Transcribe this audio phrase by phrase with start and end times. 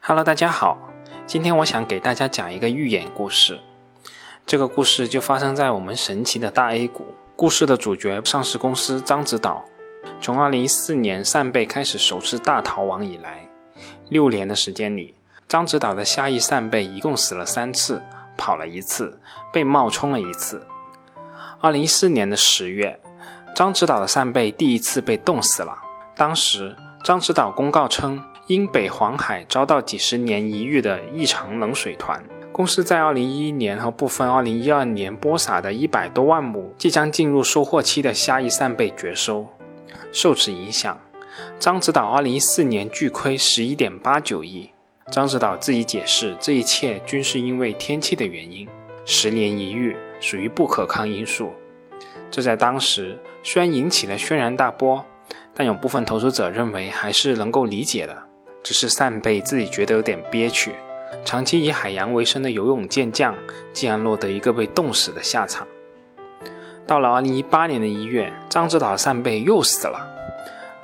[0.00, 0.78] Hello，大家好，
[1.26, 3.60] 今天我想给大家讲一个寓言故事。
[4.46, 7.14] 这个故事就发生在我们神奇的大 A 股。
[7.36, 9.62] 故事的主角上市公司獐子岛，
[10.20, 13.46] 从2014年扇贝开始首次大逃亡以来，
[14.08, 15.14] 六年的时间里，
[15.46, 18.02] 獐子岛的虾夷扇贝一共死了三次，
[18.36, 19.20] 跑了一次，
[19.52, 20.66] 被冒充了一次。
[21.60, 22.98] 2014年的十月，
[23.54, 25.76] 獐子岛的扇贝第一次被冻死了。
[26.16, 26.74] 当时，
[27.04, 28.24] 獐子岛公告称。
[28.48, 39.46] 因北黄海遭到几十年一遇的异常冷水团，公司在2011年和部分2012年播撒的一百多万亩即将进入收获期的虾夷扇贝绝收。
[40.12, 40.98] 受此影响，
[41.60, 44.70] 獐子岛2014年巨亏11.89亿。
[45.12, 48.66] 獐子岛自己解释，这一切均是因为天气的原因，
[49.04, 51.52] 十年一遇属于不可抗因素。
[52.30, 55.04] 这在当时虽然引起了轩然大波，
[55.52, 58.27] 但有部分投资者认为还是能够理解的。
[58.62, 60.72] 只是扇贝自己觉得有点憋屈，
[61.24, 63.34] 长期以海洋为生的游泳健将，
[63.72, 65.66] 竟然落得一个被冻死的下场。
[66.86, 70.08] 到了2018年的一月，獐子岛扇贝又死了，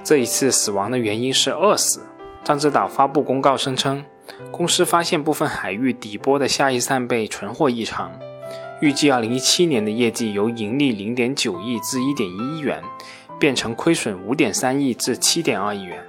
[0.04, 2.02] 这一次死亡的原因是饿死。
[2.44, 4.04] 獐子岛发布公告声称，
[4.50, 8.12] 公司发现部分海域底波的下翼扇贝存货异常，
[8.82, 12.82] 预计2017年的业绩由盈利0.9亿至1.1亿元，
[13.38, 16.04] 变成亏损5.3亿至7.2亿元。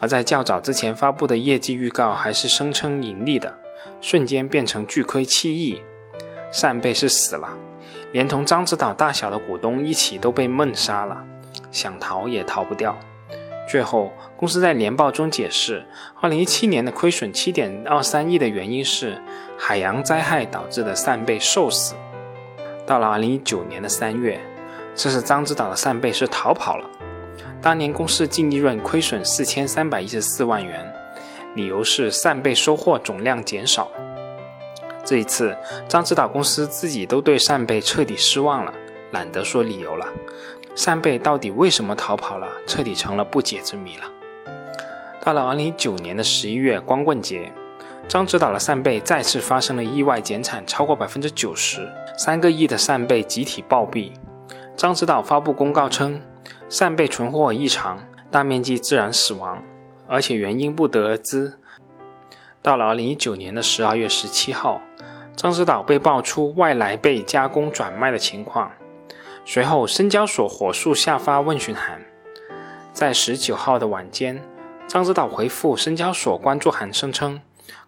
[0.00, 3.58] 而在较早之前发布的业绩预告还是声称盈利的，
[4.00, 5.82] 瞬间变成巨亏七亿。
[6.50, 7.48] 扇贝是死了，
[8.12, 11.24] 连同獐子岛大小的股东一起都被闷杀了，
[11.70, 12.98] 想逃也逃不掉。
[13.68, 15.84] 最后，公司在年报中解释
[16.22, 19.20] ，2017年的亏损7.23亿的原因是
[19.58, 21.94] 海洋灾害导致的扇贝受死。
[22.86, 24.40] 到了2019年的三月，
[24.94, 26.88] 这是獐子岛的扇贝是逃跑了。
[27.60, 30.92] 当年公司净利润亏损四千三百一十四万元，
[31.54, 33.90] 理由是扇贝收获总量减少。
[35.04, 35.56] 这一次，
[35.88, 38.72] 张指导公司自己都对扇贝彻底失望了，
[39.12, 40.06] 懒得说理由了。
[40.74, 44.04] 扇贝到底为什么逃跑了，彻底成了不解之谜了。
[45.20, 47.50] 到了二零一九年的十一月光棍节，
[48.06, 54.12] 张指导的扇贝再次发生了意外减产，超过百分之九十，三个亿的扇贝集体暴毙。
[54.76, 56.20] 张指导发布公告称。
[56.68, 57.98] 扇贝存货异常，
[58.30, 59.62] 大面积自然死亡，
[60.06, 61.54] 而且原因不得而知。
[62.60, 64.82] 到了二零一九年的十二月十七号，
[65.34, 68.70] 獐子岛被爆出外来贝加工转卖的情况，
[69.46, 72.04] 随后深交所火速下发问询函。
[72.92, 74.42] 在十九号的晚间，
[74.86, 77.40] 獐子岛回复深交所关注函，声称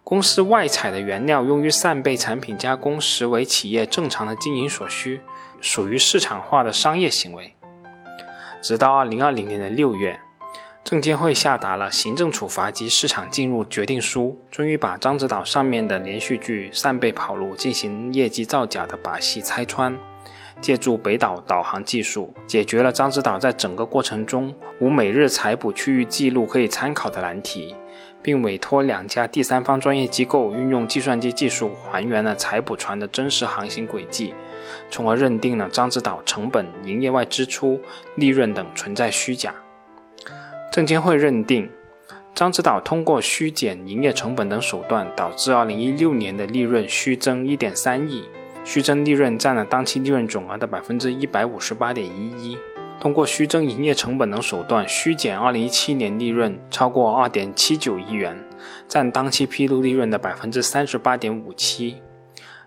[0.03, 5.21] 公司外采的原料用于扇贝产品加工，实为企业正常的经营所需，
[5.61, 7.55] 属于市场化的商业行为。
[8.60, 10.21] 直到二零二零年的六月，
[10.84, 19.98] 证监会下达了行政处罚及市场进入决定书，终于把獐子岛上面的连续剧扇贝跑路进行业绩造假的把戏拆穿，
[20.60, 27.75] 借助北岛导航技术，解决了獐子岛在整个过程中无每日采捕区域记录可以参考的难题，
[28.22, 34.34] 并委托两家第三方专业机构运用计算机技术还原了采捕船的真实航行轨迹。
[34.91, 37.81] 从而认定了獐子岛成本、营业外支出、
[38.15, 39.55] 利润等存在虚假。
[40.73, 41.69] 证监会认定，
[42.35, 48.25] 獐子岛通过虚减营业成本等手段，导致2016年的利润虚增1.3亿，
[48.65, 52.57] 虚增利润占了当期利润总额的158.11%。
[53.01, 58.39] 通过虚增营业成本等手段，虚减2017年利润超过2.79亿元，
[58.87, 62.09] 占当期披露利润的38.57%。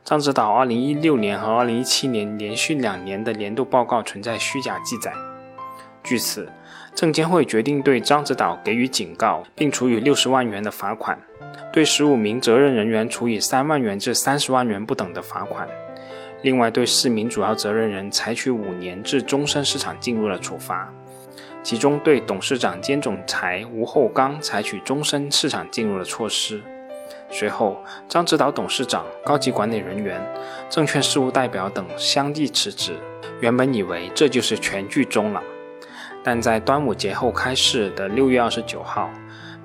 [0.06, 5.14] 獐子岛2016年和2017年连续两年的年度报告存在虚假记载。
[6.04, 6.52] 据此，
[6.94, 11.18] 证监会决定对獐子岛给予警告，并处以六十万元的罚款，
[11.72, 15.66] 对十五名责任人员处以三万元至三十万元不等的罚款。
[16.42, 20.94] 另外，对四名主要责任人采取五年至终身市场进入的处罚，
[21.64, 26.62] 其中对董事长兼总裁吴厚刚采取终身市场进入的措施。
[27.34, 30.22] 随后，獐子岛董事长、高级管理人员、
[30.70, 32.94] 证券事务代表等相继辞职。
[33.40, 35.42] 原本以为这就是全剧终了，
[36.24, 39.10] 但在端午节后开市的六月二十九号，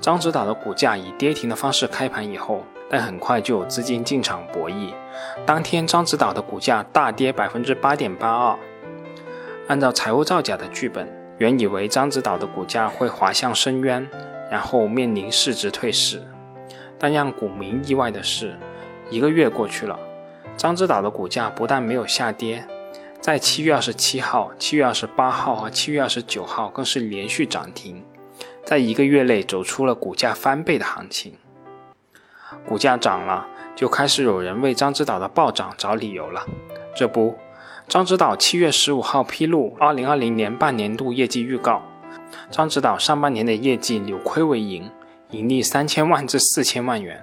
[0.00, 4.94] 獐子岛的股价以跌停的方式开盘以后，但很快就有资金进场博弈。
[5.44, 8.58] 当天，獐子岛的股价大跌百分之八点八二。
[9.68, 11.06] 按照财务造假的剧本，
[11.36, 14.08] 原以为獐子岛的股价会滑向深渊，
[14.50, 16.22] 然后面临市值退市。
[16.98, 18.56] 但让股民意外的是，
[19.10, 19.98] 一个月过去了，
[20.56, 22.66] 獐子岛的股价不但没有下跌，
[23.20, 28.04] 在七月二十七号、七月二十八号和七月二十九号更是连续涨停，
[28.64, 31.34] 在一个月内走出了股价翻倍的行情。
[32.66, 33.46] 股价涨了，
[33.76, 36.46] 就开始有人为獐子岛的暴涨找理由了。
[36.96, 37.38] 这不，
[37.88, 41.82] 獐子岛七月十五号披露二零二零年半年度业绩预告，
[42.50, 44.90] 獐子岛上半年的业绩扭亏为盈，
[45.30, 47.22] 盈利三千万至四千万元。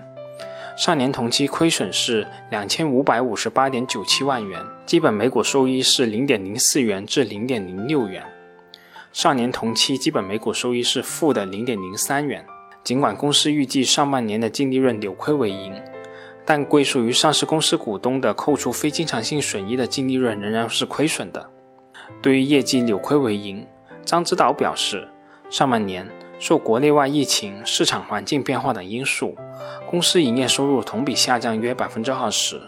[0.78, 8.22] 上年同期亏损是两千五百五十八点九七万元，基本每股收益是零点零四元至零点零六元。
[9.14, 12.46] 上年同期基本每股收益是负的零点零三元。
[12.84, 15.74] 尽管公司预计上半年的净利润扭亏为盈，
[16.46, 21.50] 但归属于上市公司股东的扣除非经常性损益的净利润仍然是亏损的。
[22.22, 23.66] 对于业绩扭亏为盈，
[24.04, 25.08] 张指导表示，
[25.50, 26.08] 上半年。
[26.38, 29.36] 受国内外疫情、市场环境变化等因素，
[29.90, 32.62] 公司营业收入同比下降约百分之二十。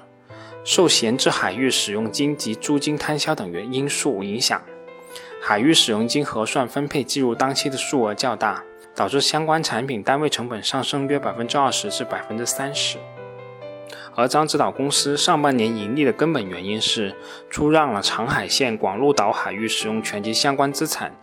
[0.64, 4.62] 受闲置海域使用金及租金摊销等原因素影响，
[5.42, 8.64] 海域使用金核算分配计入当期的数额较大，
[8.96, 12.98] 导致相关产品单位成本上升约百分之二十至百分之三十。
[14.18, 17.16] 而獐子岛公司上半年盈利的根本原因是
[17.52, 21.16] 出让了长海县广鹿岛海域使用权及相关资产，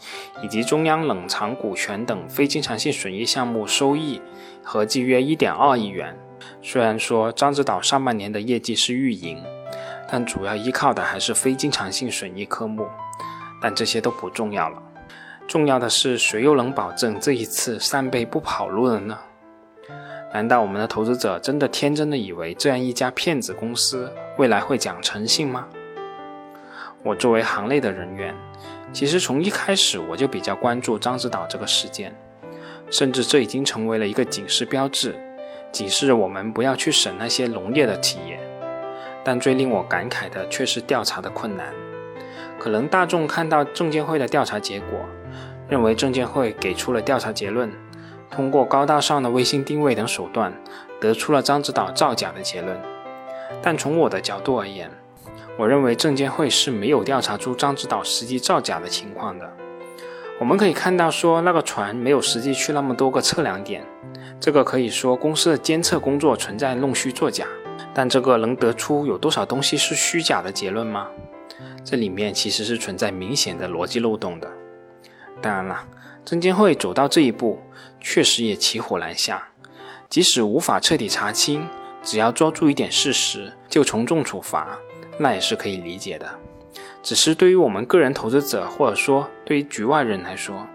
[0.44, 4.22] 以及中央冷藏股权等非经常性损益项目收益，
[4.62, 6.16] 合计约一点二亿元。
[6.62, 9.42] 虽然说獐子岛上半年的业绩是预盈，
[10.08, 12.86] 但主要依靠的还是非经常性损益科目。
[13.60, 14.80] 但这些都不重要了，
[15.48, 19.18] 重要的是谁又能保证这一次扇贝不跑路了呢？
[20.34, 25.68] 难道我们的投资者真的天真的以为这样一家骗子公司未来会讲诚信吗？
[27.04, 28.34] 我作为行内的人员，
[28.92, 32.12] 其实从一开始我就比较关注獐子岛这个事件，
[32.90, 35.14] 甚至这已经成为了一个警示标志，
[35.70, 38.40] 警示我们不要去审那些农业的企业。
[39.22, 41.72] 但最令我感慨的却是调查的困难。
[42.58, 44.98] 可能大众看到证监会的调查结果，
[45.68, 47.70] 认为证监会给出了调查结论。
[48.30, 50.52] 通过高大上的卫星定位等手段，
[51.00, 52.80] 得出了獐子岛造假的结论。
[53.62, 54.90] 但从我的角度而言，
[55.56, 59.48] 我认为证监会是没有调查出獐子岛实际造假的情况的。
[60.40, 63.86] 我们可以看到，说那个船没有实际去那么多个测量点，
[64.40, 67.46] 这个可以说公司的监测工作存在弄虚作假。
[67.92, 71.06] 但这个能得出有多少东西是虚假的结论吗？
[71.84, 74.50] 这里面其实是存在明显的逻辑漏洞的。
[75.40, 75.84] 当然了。
[76.24, 77.60] 证监会走到这一步，
[78.00, 79.48] 确实也骑虎难下。
[80.08, 81.68] 即使无法彻底查清，
[82.02, 84.78] 只要抓住一点事实就从重处罚，
[85.18, 86.28] 那也是可以理解的。
[87.02, 90.66] 只是对于我们个人投资者，或者说对于局外人来说，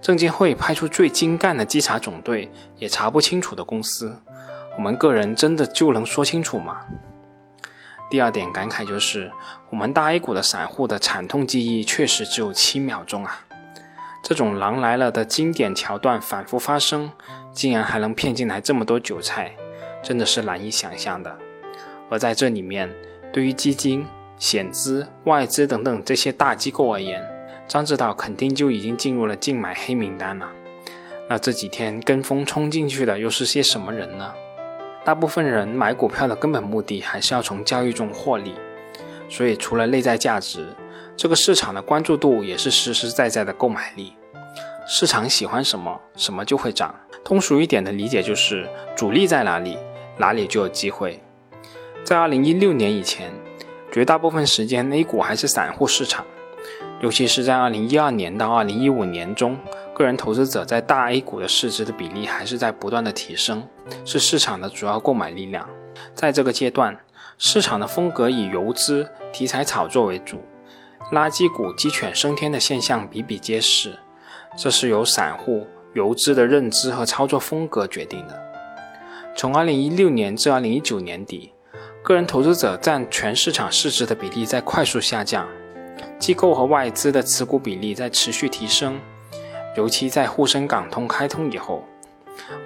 [0.00, 4.16] 证监会派出最精干的稽查总队也查不清楚的公司，
[4.76, 6.80] 我们个人真的就能说清楚吗？
[8.10, 9.30] 第二点感慨就是，
[9.70, 13.46] 我们大 A 股的散户的惨痛记忆确实只有七秒钟啊。
[14.22, 17.10] 这种“狼来了”的经典桥段反复发生，
[17.52, 19.54] 竟然还能骗进来这么多韭菜，
[20.02, 21.36] 真的是难以想象的。
[22.10, 22.88] 而在这里面，
[23.32, 24.06] 对于基金、
[24.36, 27.22] 险资、外资等等这些大机构而言，
[27.66, 30.48] 张指导肯定就已经进入了净买黑名单了。
[31.28, 34.32] 那这几天跟风冲进去的又是些什么人呢？
[35.02, 38.54] 大部分人买股票的根本目的还是要从交易中获利，
[39.28, 40.66] 所以除了内在价值。
[41.20, 44.14] 这个市场的关注度也是实实在在的购买力，
[44.88, 46.94] 市场喜欢什么，什么就会涨。
[47.22, 49.76] 通俗一点的理解就是，主力在哪里，
[50.16, 51.22] 哪里就有机会。
[52.02, 53.30] 在二零一六年以前，
[53.92, 56.24] 绝大部分时间 A 股还是散户市场，
[57.02, 59.58] 尤其是在二零一二年到二零一五年中，
[59.92, 63.62] 个人投资者在大 A 股的市值的比例还是在不断的提升，
[64.06, 65.68] 是市场的主要购买力量。
[66.14, 66.98] 在这个阶段，
[67.36, 70.42] 市场的风格以游资、题材炒作为主。
[71.12, 73.98] 垃圾股鸡犬升天的现象比比皆是，
[74.56, 78.40] 这是由散户游资的认知和操作风格决定的。
[79.36, 81.52] 从2016年至2019年底，
[82.04, 85.48] 个人投资者占全市场市值的比例在快速下降，
[86.20, 89.00] 机构和外资的持股比例在持续提升。
[89.76, 91.84] 尤其在沪深港通开通以后，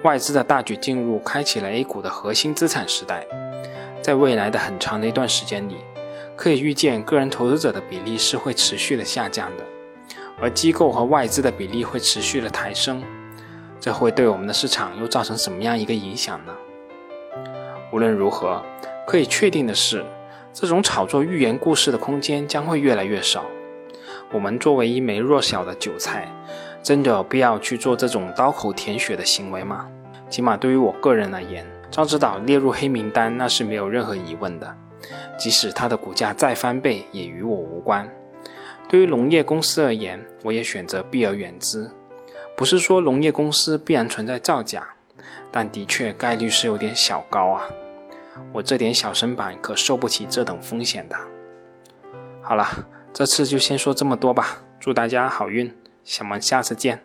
[0.03, 3.25] 外资的大举进入，开启了 A 股的核心资产时代。
[4.03, 5.77] 在未来的很长的一段时间里。
[6.35, 9.63] 可以预见，个人投资者的比例是会持续的下降的，
[10.39, 13.01] 而机构和外资的比例会持续的抬升。
[13.79, 16.53] 这会对我们的市场又造成什么样一个影响呢？
[17.93, 18.61] 无论如何，
[19.07, 20.03] 可以确定的是，
[20.51, 23.45] 这种炒作寓言故事的空间将会越来越少。
[24.31, 26.27] 我们作为一枚弱小的韭菜，
[26.81, 29.87] 真的有必要去做这种刀口舔血的行为吗？
[30.29, 34.75] 起码对于我个人而言，张指导列入黑名单，那是没有任何疑问的。
[35.37, 38.09] 即使它的股价再翻倍，也与我无关。
[38.87, 41.89] 对于农业公司而言，我也选择避而远之。
[42.55, 44.87] 不是说农业公司必然存在造假，
[45.51, 47.65] 但的确概率是有点小高啊。
[48.51, 51.15] 我这点小身板可受不起这等风险的。
[52.41, 52.67] 好了，
[53.13, 54.61] 这次就先说这么多吧。
[54.79, 57.04] 祝大家好运，咱们下次见。